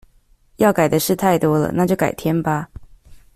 [0.55, 2.67] 要改的事太多了，那就改天吧